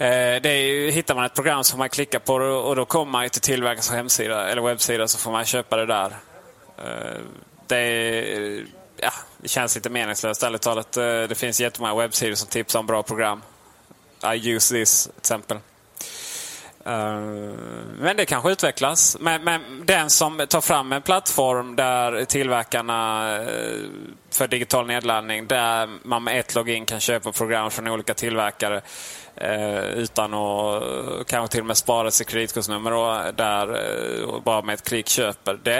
[0.00, 3.30] Eh, det är, hittar man ett program som man klickar på och då kommer man
[3.30, 6.16] till tillverkarens hemsida eller webbsida så får man köpa det där.
[6.78, 7.20] Eh,
[7.66, 8.64] det, är,
[8.96, 10.96] ja, det känns lite meningslöst ärligt talat.
[10.96, 13.42] Eh, det finns jättemånga webbsidor som tipsar om bra program.
[14.34, 15.56] I use this till exempel.
[16.84, 17.20] Eh,
[17.98, 19.16] men det kanske utvecklas.
[19.20, 23.78] Men, men, den som tar fram en plattform där tillverkarna eh,
[24.34, 28.82] för digital nedladdning, där man med ett login kan köpa program från olika tillverkare
[29.40, 33.68] Eh, utan att eh, kanske till och med spara sitt kreditkortsnummer och där
[34.18, 35.60] eh, och bara med ett klick köper.
[35.62, 35.72] Det,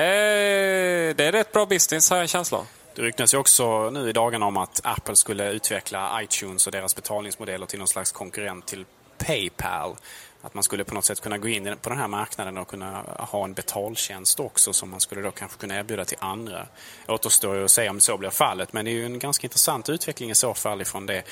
[1.16, 2.66] det är rätt bra business har jag en känsla av.
[2.94, 6.96] Det ryktas ju också nu i dagarna om att Apple skulle utveckla iTunes och deras
[6.96, 8.84] betalningsmodeller till någon slags konkurrent till
[9.18, 9.96] Paypal.
[10.42, 13.02] Att man skulle på något sätt kunna gå in på den här marknaden och kunna
[13.18, 16.66] ha en betaltjänst också som man skulle då kanske kunna erbjuda till andra.
[17.08, 19.88] Återstår ju att se om så blir fallet men det är ju en ganska intressant
[19.88, 21.22] utveckling i så fall ifrån det,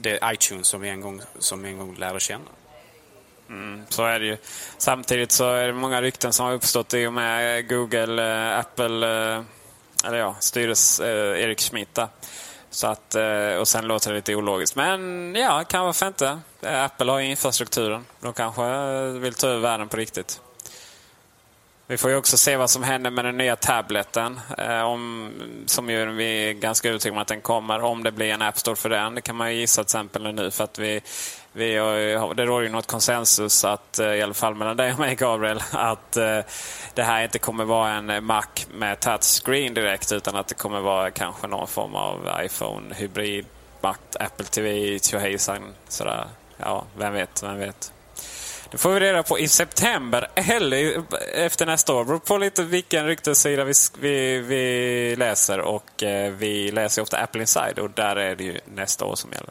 [0.00, 2.50] det iTunes som vi en gång, som vi en gång lärde känna.
[3.48, 4.36] Mm, så är det ju.
[4.78, 9.34] Samtidigt så är det många rykten som har uppstått i och med Google, eh, Apple,
[9.34, 9.42] eh,
[10.04, 11.98] eller ja, styres eh, Erik Schmidt.
[12.70, 14.76] Så att, eh, och sen låter det lite ologiskt.
[14.76, 16.38] Men ja, kan varför inte.
[16.62, 18.04] Eh, Apple har ju infrastrukturen.
[18.20, 20.40] De kanske eh, vill ta över världen på riktigt.
[21.86, 24.40] Vi får ju också se vad som händer med den nya tableten.
[24.84, 25.32] om,
[25.66, 27.82] som ju vi är ganska övertygade om att den kommer.
[27.82, 29.14] Om det blir en App Store för den.
[29.14, 30.50] Det kan man ju gissa till exempel nu.
[30.50, 31.00] För att vi,
[31.52, 34.98] vi har, det råder ju något konsensus, att, eh, i alla fall mellan dig och
[34.98, 36.38] mig Gabriel, att eh,
[36.94, 41.10] det här inte kommer vara en Mac med touchscreen direkt utan att det kommer vara
[41.10, 43.44] kanske någon form av iPhone-hybrid,
[43.80, 45.74] Mac, Apple TV, tjohejsan.
[45.88, 46.24] Sådär.
[46.56, 47.92] Ja, vem vet, vem vet.
[48.70, 51.02] Det får vi reda på i september eller
[51.34, 51.98] efter nästa år.
[51.98, 55.60] Det beror på lite vilken ryktessida vi, vi, vi läser.
[55.60, 59.32] Och eh, vi läser ofta Apple Inside och där är det ju nästa år som
[59.32, 59.50] gäller.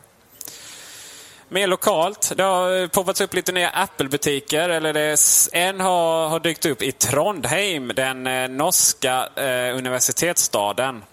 [1.52, 2.32] Mer lokalt.
[2.36, 4.70] Det har eh, poppats upp lite nya Apple-butiker.
[4.70, 5.18] Eller det,
[5.54, 11.04] en har, har dykt upp i Trondheim, den eh, norska eh, universitetsstaden.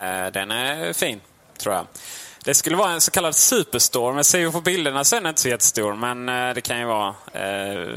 [0.00, 1.20] Eh, den är fin,
[1.58, 1.86] tror jag.
[2.44, 5.28] Det skulle vara en så kallad superstore, men ser ju på bilderna så är den
[5.28, 5.94] inte så jättestor.
[5.94, 7.88] Men eh, det kan ju vara eh,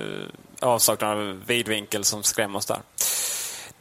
[0.60, 2.80] avsaknad av vidvinkel som skrämmer oss där.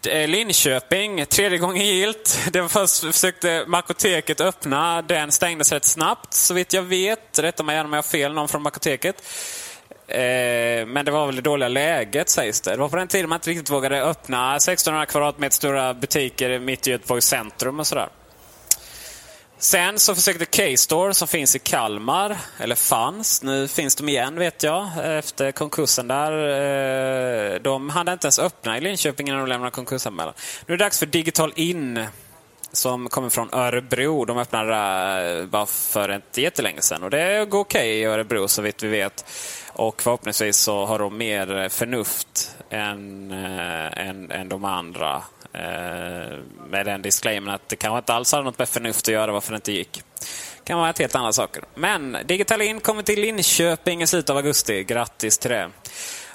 [0.06, 2.38] Eh, Linköping, tredje gången gilt.
[2.52, 5.02] Det var först försökte Makoteket öppna.
[5.02, 7.38] Den stängdes rätt snabbt, så vitt jag vet.
[7.38, 9.22] Rätta mig gärna om jag har fel, någon från Makoteket.
[10.08, 12.70] Eh, men det var väl det dåliga läget sägs det.
[12.70, 16.86] Det var på den tiden man inte riktigt vågade öppna 1600 kvadratmeter stora butiker mitt
[16.86, 18.08] i Göteborgs centrum och sådär.
[19.60, 24.62] Sen så försökte K-Store som finns i Kalmar, eller fanns, nu finns de igen vet
[24.62, 26.32] jag, efter konkursen där.
[27.54, 30.34] Eh, de hann inte ens öppna i Linköping innan de lämnade konkursanmälan.
[30.66, 32.06] Nu är det dags för Digital In
[32.72, 34.24] som kommer från Örebro.
[34.24, 38.04] De öppnade där eh, bara för inte jättelänge sedan och det går okej okay i
[38.04, 39.24] Örebro så vitt vi vet.
[39.72, 46.38] Och förhoppningsvis så har de mer förnuft än, äh, än, än de andra Äh,
[46.70, 49.52] med den disclaimern att det kanske inte alls hade något med förnuft att göra varför
[49.52, 50.02] det inte gick.
[50.58, 51.62] Det kan vara helt andra saker.
[51.74, 54.84] Men Digitalin kommer till Linköping i slutet av augusti.
[54.84, 55.70] Grattis till det.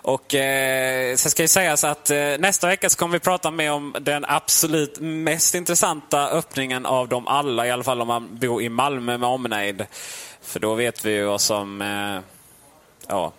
[0.04, 3.72] Och eh, Sen ska det sägas att eh, nästa vecka så kommer vi prata mer
[3.72, 7.68] om den absolut mest intressanta öppningen av dem alla.
[7.68, 9.86] I alla fall om man bor i Malmö med omnejd.
[10.42, 11.82] För då vet vi ju vad som...
[11.82, 12.20] Eh,
[13.08, 13.32] ja,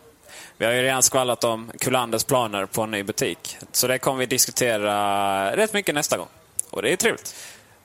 [0.56, 3.56] vi har ju redan skvallrat om Kulanders planer på en ny butik.
[3.72, 6.28] Så det kommer vi diskutera rätt mycket nästa gång.
[6.70, 7.34] Och det är trevligt.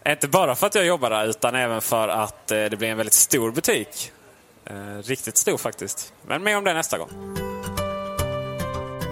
[0.07, 2.97] Inte bara för att jag jobbar där, utan även för att eh, det blir en
[2.97, 4.11] väldigt stor butik.
[4.65, 6.13] Eh, riktigt stor faktiskt.
[6.27, 7.48] Men mer om det nästa gång.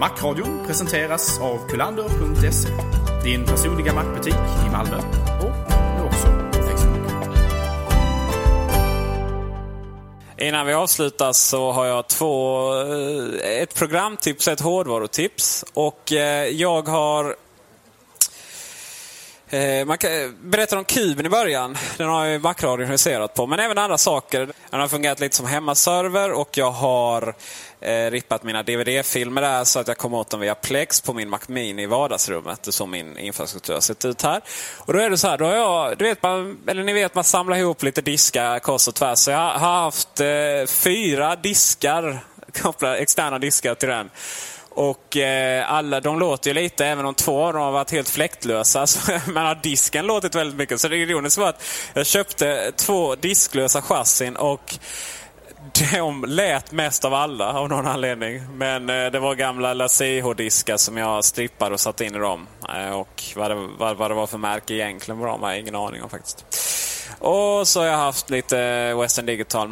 [0.00, 2.68] Macradion presenteras av kulander.se.
[3.24, 4.96] Din personliga mackbutik i Malmö
[5.40, 6.28] och nu också
[10.40, 15.64] Innan vi avslutar så har jag två, eh, ett programtips och ett hårdvarutips.
[15.74, 17.36] Och eh, jag har
[19.50, 21.76] Eh, man man berättar om kuben i början.
[21.96, 23.46] Den har ju Macradion huserat på.
[23.46, 24.48] Men även andra saker.
[24.70, 27.34] Den har fungerat lite som hemmaserver och jag har
[27.80, 31.28] eh, rippat mina DVD-filmer där så att jag kommer åt dem via Plex på min
[31.28, 32.62] Mac Mini i vardagsrummet.
[32.62, 34.40] Det är så min infrastruktur har sett ut här.
[34.76, 37.14] Och då är det så här, då har jag, du vet man, eller ni vet
[37.14, 39.18] man samlar ihop lite diskar kors och tvärs.
[39.18, 40.26] Så jag har haft eh,
[40.66, 42.24] fyra diskar,
[42.98, 44.10] externa diskar till den.
[44.70, 48.08] Och eh, alla, de låter ju lite, även om två av dem har varit helt
[48.08, 48.86] fläktlösa.
[48.86, 50.80] Så, men har disken låtit väldigt mycket.
[50.80, 54.78] Så det ironiska var att jag köpte två disklösa chassin och
[55.92, 58.42] de lät mest av alla av någon anledning.
[58.56, 62.46] Men eh, det var gamla LaCH-diskar som jag strippade och satte in i dem.
[62.76, 65.74] Eh, och vad det, vad, vad det var för märke egentligen var har jag ingen
[65.74, 66.44] aning om faktiskt.
[67.18, 69.68] Och så har jag haft lite Western Digital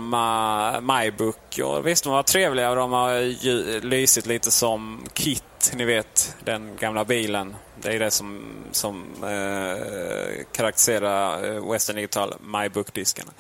[0.82, 1.59] MyBook.
[1.62, 6.76] Och visst, de var trevliga och de har lysit lite som Kit, ni vet, den
[6.76, 7.56] gamla bilen.
[7.82, 13.32] Det är det som, som eh, karaktäriserar eh, Western Digital MyBook-diskarna.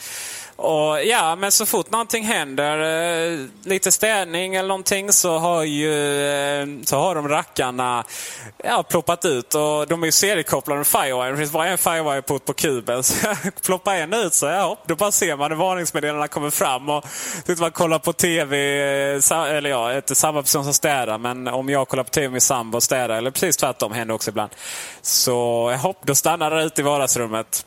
[0.56, 5.92] Och ja, men så fort någonting händer, eh, lite städning eller någonting, så har ju
[6.26, 8.04] eh, så har de rackarna
[8.64, 9.54] ja, ploppat ut.
[9.54, 11.30] Och de är ju seriekopplade med Firewire.
[11.30, 13.02] Det finns bara en Firewire-port på kuben.
[13.02, 13.14] Så
[13.64, 16.88] ploppar en ut, så ja, då bara ser man hur varningsmeddelandena kommer fram.
[16.88, 17.04] Och
[17.46, 18.56] sitter man kollar på TV,
[19.14, 22.42] eh, eller ja, inte samma person som städar, men om jag kollar på TV med
[22.42, 24.50] sambo och städar, eller precis tvärtom, händer också ibland.
[25.02, 25.32] Så
[25.82, 27.66] ja, då stannar det ute i vardagsrummet.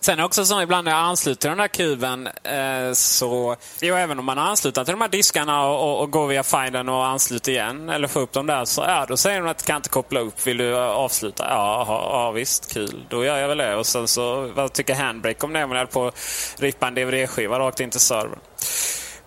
[0.00, 3.56] Sen är också så ibland när jag ansluter till den här kuben eh, så...
[3.80, 6.88] Jo, även om man ansluter till de här diskarna och, och, och går via findern
[6.88, 9.76] och ansluter igen eller får upp dem där så ja, då säger de att kan
[9.76, 10.46] inte koppla upp.
[10.46, 11.46] Vill du eh, avsluta?
[11.50, 13.06] Ja, ja, ja visst, kul.
[13.08, 13.74] Då gör jag väl det.
[13.76, 15.64] Och sen så, vad tycker Handbrake om det?
[15.64, 16.14] Om Man höll på att
[16.58, 18.38] rippa en DVD-skiva rakt in till servern.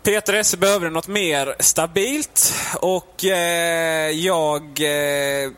[0.04, 5.52] Peter S behöver något mer stabilt och eh, jag eh,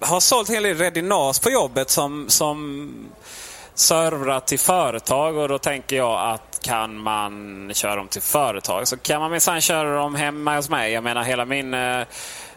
[0.00, 2.90] har sålt en hel del Redinas på jobbet som, som
[3.74, 8.96] servrar till företag och då tänker jag att kan man köra dem till företag så
[8.96, 10.92] kan man minsann köra dem hemma hos mig.
[10.92, 12.02] Jag menar hela min eh,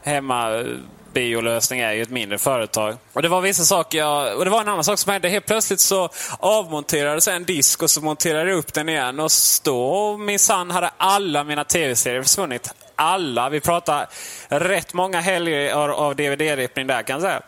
[0.03, 0.65] hemma eh,
[1.13, 2.97] biolösning är ju ett mindre företag.
[3.13, 5.29] Och Det var vissa saker jag, och det var en annan sak som hände.
[5.29, 9.19] Helt plötsligt så avmonterades en disk och så monterade jag upp den igen.
[9.19, 9.31] Och
[9.63, 12.73] då minsann hade alla mina tv-serier försvunnit.
[12.95, 13.49] Alla.
[13.49, 14.07] Vi pratar
[14.47, 17.41] rätt många helger av DVD-rippning där kan jag säga.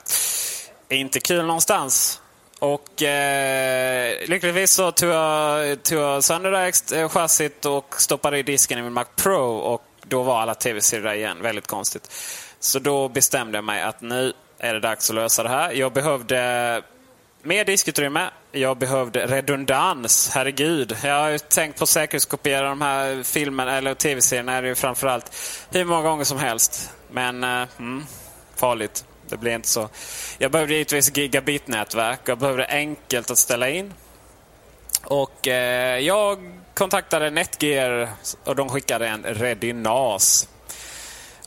[0.90, 2.22] Inte kul någonstans.
[2.60, 8.40] Och eh, lyckligtvis så tog jag, tog jag sönder det här eh, chassit och stoppade
[8.40, 9.56] i disken i min Mac Pro.
[9.56, 11.42] Och då var alla tv-serier där igen.
[11.42, 12.12] Väldigt konstigt.
[12.60, 15.72] Så då bestämde jag mig att nu är det dags att lösa det här.
[15.72, 16.82] Jag behövde
[17.44, 18.30] mer diskutrymme.
[18.52, 20.30] Jag behövde redundans.
[20.34, 20.98] Herregud.
[21.04, 24.76] Jag har ju tänkt på att säkerhetskopiera de här filmerna eller tv-serierna är det ju
[24.76, 25.36] framförallt
[25.72, 26.92] hur många gånger som helst.
[27.12, 28.06] Men eh, mm,
[28.56, 29.06] farligt.
[29.30, 29.90] Det blir inte så.
[30.38, 32.20] Jag behövde givetvis gigabit-nätverk.
[32.26, 33.94] Jag behövde enkelt att ställa in.
[35.04, 36.38] Och eh, jag
[36.74, 38.10] kontaktade Netgear
[38.44, 40.50] och de skickade en Redinas.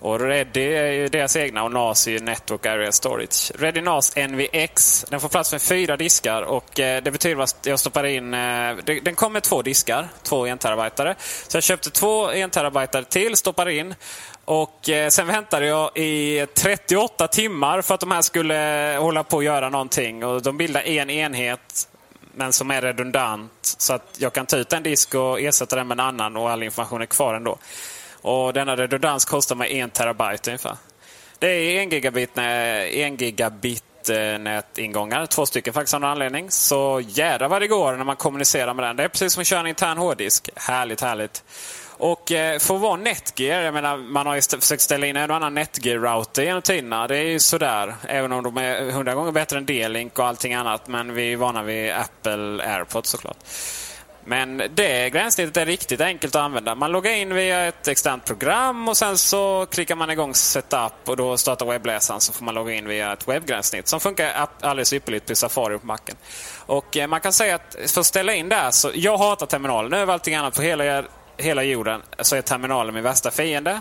[0.01, 3.53] Och Ready är ju deras egna och NAS är ju Network Area Storage.
[3.59, 5.05] Ready NAS NVX.
[5.09, 8.35] Den får plats med fyra diskar och eh, det betyder att jag stoppar in...
[8.35, 11.15] Eh, den kom med två diskar, två 1 terabyte.
[11.49, 13.95] Så jag köpte två 1 terabyte till, stoppar in.
[14.49, 19.39] Och eh, sen väntade jag i 38 timmar för att de här skulle hålla på
[19.39, 20.25] att göra någonting.
[20.25, 21.89] Och de bildar en enhet
[22.35, 23.53] men som är redundant.
[23.63, 26.51] Så att jag kan ta ut en disk och ersätta den med en annan och
[26.51, 27.59] all information är kvar ändå.
[28.23, 30.77] Och denna redundans kostar mig en terabyte ungefär.
[31.39, 33.85] Det är en gigabit, eh, en gigabit
[34.39, 35.27] nätingångar.
[35.27, 36.51] Två stycken faktiskt av någon anledning.
[36.51, 38.97] Så jädrar vad det går när man kommunicerar med den.
[38.97, 40.51] Det är precis som att köra en intern hårddisk.
[40.57, 41.45] Härligt, härligt.
[41.99, 45.31] Och eh, för att vara Netgear, jag menar man har ju försökt ställa in en
[45.31, 47.07] och annan Netgear-router genom tiderna.
[47.07, 47.95] Det är ju sådär.
[48.09, 50.89] Även om de är hundra gånger bättre än D-Link och allting annat.
[50.89, 53.37] Men vi är vana vid Apple AirPods såklart.
[54.29, 56.75] Men det gränssnittet är riktigt enkelt att använda.
[56.75, 61.17] Man loggar in via ett externt program och sen så klickar man igång setup och
[61.17, 65.27] då startar webbläsaren så får man logga in via ett webbgränssnitt som funkar alldeles ypperligt
[65.27, 66.17] på Safari på macken.
[66.67, 69.93] Och eh, man kan säga att för att ställa in där så, jag hatar terminalen
[69.93, 71.05] över allting annat på hela,
[71.39, 73.81] hela jorden så är terminalen min värsta fiende.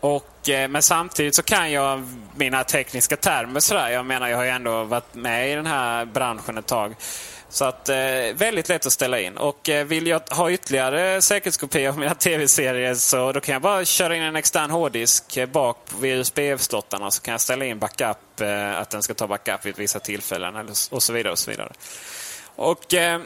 [0.00, 3.88] Och, eh, men samtidigt så kan jag mina tekniska termer sådär.
[3.88, 6.94] Jag menar, jag har ju ändå varit med i den här branschen ett tag.
[7.52, 7.96] Så att, eh,
[8.34, 9.36] väldigt lätt att ställa in.
[9.36, 13.84] Och eh, vill jag ha ytterligare säkerhetskopior av mina tv-serier så då kan jag bara
[13.84, 18.40] köra in en extern hårddisk eh, bak vid USB-slottarna så kan jag ställa in backup,
[18.40, 21.32] eh, att den ska ta backup vid vissa tillfällen eller, och så vidare.
[21.32, 21.72] Och så vidare.
[22.56, 23.20] Och, eh,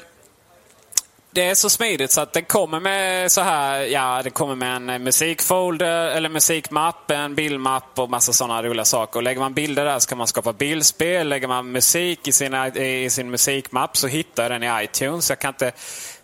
[1.36, 4.76] det är så smidigt så att den kommer med så här, ja, det kommer med
[4.76, 9.18] en musikfolder eller musikmapp, en bildmapp och massa sådana roliga saker.
[9.18, 11.28] Och lägger man bilder där så kan man skapa bildspel.
[11.28, 15.30] Lägger man musik i, sina, i sin musikmapp så hittar jag den i iTunes.
[15.30, 15.72] Jag kan inte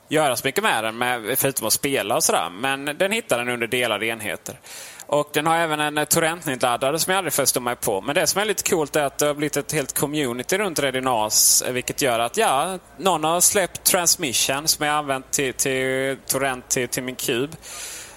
[0.09, 2.51] göra så mycket med den, med, förutom att spela och sådär.
[2.51, 4.57] Men den hittar den under delade enheter.
[5.13, 8.01] Och den har även en torrentnedladdare som jag aldrig förstod mig på.
[8.01, 10.79] Men det som är lite coolt är att det har blivit ett helt community runt
[10.79, 11.63] Redinas.
[11.63, 16.69] Eh, vilket gör att ja, någon har släppt Transmission som jag använt till, till torrent
[16.69, 17.51] till, till min kub.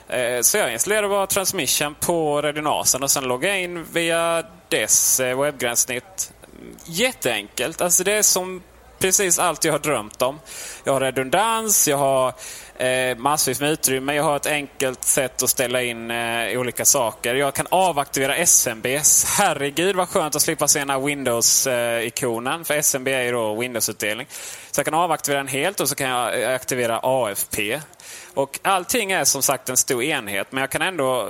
[0.07, 5.19] Eh, så jag installerade bara Transmission på Redinasen och sen loggade jag in via dess
[5.19, 6.33] eh, webbgränssnitt.
[6.59, 7.81] Mm, jätteenkelt.
[7.81, 8.61] Alltså det är som
[8.99, 10.39] precis allt jag har drömt om.
[10.83, 12.33] Jag har redundans, jag har
[12.77, 14.15] eh, massvis med utrymme.
[14.15, 17.35] Jag har ett enkelt sätt att ställa in eh, olika saker.
[17.35, 19.25] Jag kan avaktivera SMBs.
[19.37, 22.65] Herregud vad skönt att slippa se den här Windows-ikonen.
[22.65, 24.27] För SMB är ju då Windows-utdelning.
[24.71, 27.79] Så jag kan avaktivera den helt och så kan jag eh, aktivera AFP.
[28.35, 31.29] Och allting är som sagt en stor enhet, men jag kan ändå...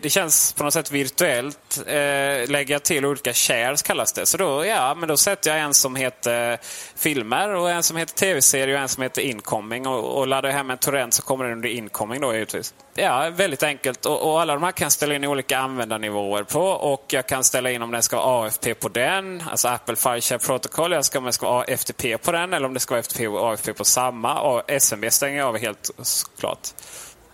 [0.00, 1.82] Det känns på något sätt virtuellt.
[1.86, 4.26] Eh, lägga till olika shares kallas det.
[4.26, 6.58] Så då, ja, men då sätter jag en som heter
[6.96, 9.86] filmer och en som heter tv-serie och en som heter incoming.
[9.86, 12.74] Och, och laddar jag hem en torrent så kommer den under incoming då givetvis.
[12.94, 14.06] Ja, väldigt enkelt.
[14.06, 16.62] Och, och, alla de här kan jag ställa in olika användarnivåer på.
[16.62, 20.38] Och jag kan ställa in om den ska vara AFP på den, alltså Apple Fireshare
[20.38, 20.92] Protocol.
[20.92, 23.28] Jag ska om den ska vara FTP på den eller om det ska vara FTP
[23.28, 24.40] och AFP på samma.
[24.40, 25.90] Och SMB stänger jag av helt
[26.38, 26.45] klart.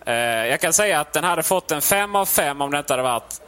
[0.07, 0.15] Eh,
[0.47, 3.03] jag kan säga att den hade fått en 5 av 5 om det inte hade
[3.03, 3.41] varit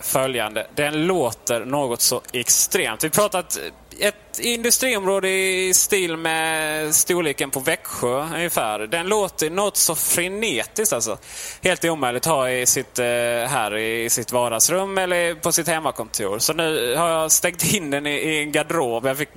[0.00, 0.66] följande.
[0.74, 3.04] Den låter något så extremt.
[3.04, 3.58] Vi pratat
[4.00, 8.78] ett industriområde i stil med storleken på Växjö ungefär.
[8.78, 11.18] Den låter något så frenetiskt alltså.
[11.62, 13.04] Helt omöjligt att ha i sitt, eh,
[13.48, 16.38] här i sitt vardagsrum eller på sitt hemmakontor.
[16.38, 19.06] Så nu har jag stängt in den i, i en garderob.
[19.06, 19.28] Jag fick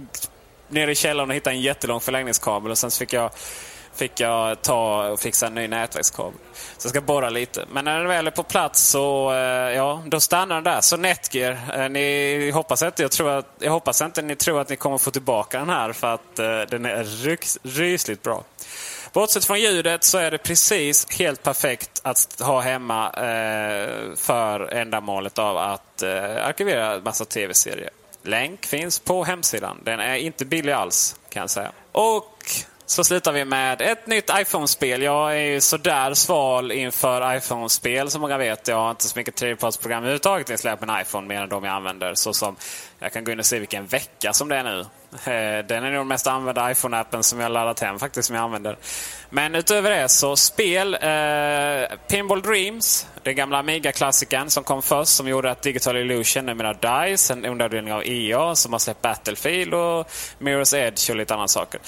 [0.70, 3.32] ner i källaren och hitta en jättelång förlängningskabel och sen fick jag
[3.96, 6.40] fick jag ta och fixa en ny nätverkskabel.
[6.78, 7.66] Så jag ska borra lite.
[7.72, 9.38] Men när den väl är på plats så eh,
[9.76, 10.82] ja, då stannar den där.
[10.82, 14.70] Så Netgear, eh, ni hoppas inte, jag, tror att, jag hoppas inte ni tror att
[14.70, 18.44] ni kommer få tillbaka den här för att uh, den är ryks, rysligt bra.
[19.14, 25.40] Bortsett från ljudet så är det precis helt perfekt att ha hemma eh, för ändamålet
[25.40, 27.90] av att eh, arkivera en massa tv-serier.
[28.24, 29.80] Länk finns på hemsidan.
[29.84, 31.72] Den är inte billig alls kan jag säga.
[31.92, 32.33] Och
[32.86, 35.02] så slutar vi med ett nytt iPhone-spel.
[35.02, 38.68] Jag är ju sådär sval inför iPhone-spel som många vet.
[38.68, 41.74] Jag har inte så mycket tredjepartsprogram överhuvudtaget installerat på en iPhone mer än de jag
[41.74, 42.16] använder.
[42.16, 42.56] Så som,
[43.00, 44.80] jag kan gå in och se vilken vecka som det är nu.
[45.14, 48.44] Eh, den är nog den mest använda iPhone-appen som jag laddat hem faktiskt, som jag
[48.44, 48.78] använder.
[49.30, 50.94] Men utöver det så spel.
[50.94, 56.74] Eh, Pinball Dreams, den gamla Amiga-klassikern som kom först som gjorde att Digital Illusion numera
[56.74, 60.10] DICE, en underavdelning av EA som har släppt Battlefield och
[60.40, 61.80] Mirror's Edge och lite andra saker.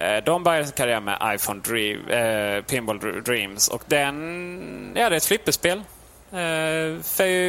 [0.00, 3.68] Eh, de började sin karriär med iPhone Dream, eh, Pinball Dreams.
[3.68, 5.82] Och den, ja det är ett flipperspel.
[6.32, 7.02] Eh,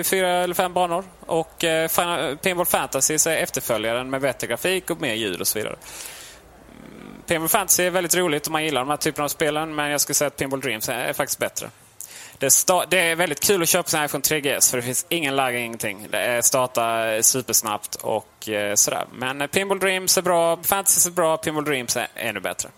[0.03, 1.03] fyra eller fem banor.
[1.25, 1.89] Och eh,
[2.35, 5.75] Pinball Fantasy är efterföljaren med bättre grafik och mer ljud och så vidare.
[5.75, 9.75] Mm, Pinball Fantasy är väldigt roligt om man gillar de här typerna av spelen.
[9.75, 11.69] Men jag skulle säga att Pinball Dreams är faktiskt bättre.
[12.39, 15.55] Det, det, är väldigt kul att köpa sin iPhone 3GS för det finns ingen lag,
[15.55, 16.07] ingenting.
[16.11, 19.05] Det startar supersnabbt och eh, sådär.
[19.13, 22.69] Men eh, Pinball Dreams är bra, Fantasy är bra, Pinball Dreams är ännu bättre.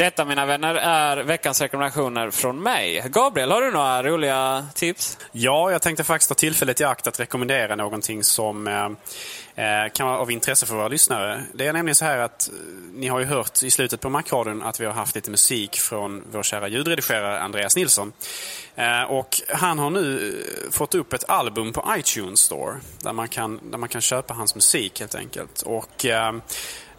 [0.00, 3.04] Detta mina vänner är veckans rekommendationer från mig.
[3.08, 5.18] Gabriel, har du några roliga tips?
[5.32, 10.06] Ja, jag tänkte faktiskt ta tillfället i akt att rekommendera någonting som eh, eh kan
[10.06, 11.42] vara av intresse för våra lyssnare.
[11.54, 12.54] Det är nämligen så här att eh,
[12.94, 16.24] ni har ju hört i slutet på Macradion att vi har haft lite musik från
[16.32, 18.12] vår kära ljudredigerare Andreas Nilsson.
[18.76, 20.34] Eh, och han har nu
[20.70, 24.54] fått upp ett album på iTunes Store där man kan, där man kan köpa hans
[24.54, 25.62] musik helt enkelt.
[25.62, 26.06] Och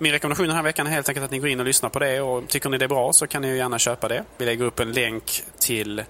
[0.01, 1.99] min rekommendation den här veckan är helt enkelt att ni går in och lyssnar på
[1.99, 4.23] det och tycker ni det är bra så kan ni gärna köpa det.
[4.37, 6.03] Vi lägger upp en länk till,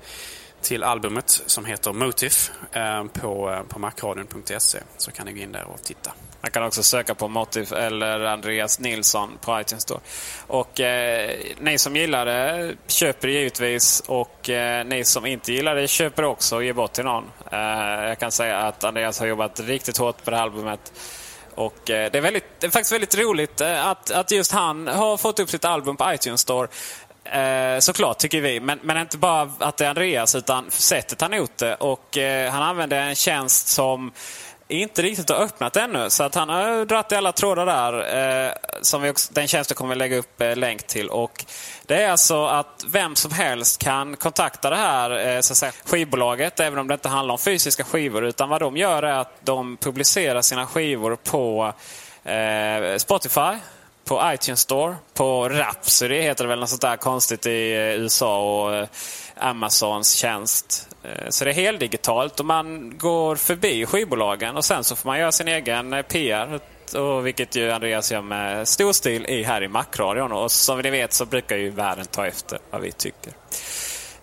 [0.61, 5.51] till albumet som heter Motif eh, på, eh, på macradion.se så kan ni gå in
[5.51, 6.11] där och titta.
[6.41, 9.99] Man kan också söka på Motif eller Andreas Nilsson på iTunes Store.
[10.47, 15.75] Och eh, ni som gillar det köper det givetvis och eh, ni som inte gillar
[15.75, 17.23] det köper det också och ger bort till någon.
[17.51, 17.59] Eh,
[18.07, 20.91] jag kan säga att Andreas har jobbat riktigt hårt på det här albumet.
[21.65, 24.87] Och eh, det, är väldigt, det är faktiskt väldigt roligt eh, att, att just han
[24.87, 26.67] har fått upp sitt album på iTunes Store.
[27.23, 28.59] Eh, såklart tycker vi.
[28.59, 31.75] Men, men inte bara att det är Andreas utan sättet han har gjort det.
[31.75, 34.11] Och eh, han använder en tjänst som
[34.71, 36.09] inte riktigt har öppnat ännu.
[36.09, 38.47] Så att han har dragit i alla trådar där.
[38.47, 38.51] Eh,
[38.81, 41.09] som vi också, den tjänsten kommer vi lägga upp eh, länk till.
[41.09, 41.45] Och
[41.85, 45.71] det är alltså att vem som helst kan kontakta det här eh, så att säga,
[45.85, 48.25] skivbolaget, även om det inte handlar om fysiska skivor.
[48.25, 51.73] Utan vad de gör är att de publicerar sina skivor på
[52.23, 53.57] eh, Spotify,
[54.05, 58.63] på iTunes Store, på Rhapsody heter det väl något sånt där konstigt i eh, USA
[58.63, 58.87] och eh,
[59.37, 60.87] Amazons tjänst.
[61.03, 65.19] Eh, så det är heldigitalt och man går förbi skivbolagen och sen så får man
[65.19, 66.59] göra sin egen eh, PR.
[66.95, 70.31] Och vilket ju Andreas gör med stor stil i här i Macradion.
[70.31, 73.33] Och som ni vet så brukar ju världen ta efter vad vi tycker.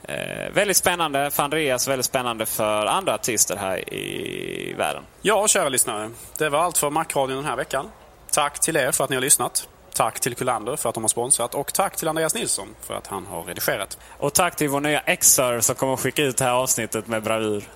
[0.03, 5.03] Eh, väldigt spännande för Andreas, väldigt spännande för andra artister här i världen.
[5.23, 6.11] Ja, kära lyssnare.
[6.39, 7.91] Det var allt för Macradion den här veckan.
[8.33, 9.69] Tack till er för att ni har lyssnat.
[9.99, 13.07] Tack till Kullander för att de har sponsrat och tack till Andreas Nilsson för att
[13.07, 13.99] han har redigerat.
[14.19, 17.23] Och tack till vår nya XR som kommer att skicka ut det här avsnittet med
[17.23, 17.69] bravur.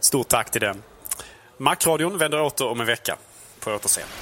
[0.00, 0.82] Stort tack till den.
[1.56, 3.16] Macradion vänder åter om en vecka.
[3.60, 4.12] På återseende.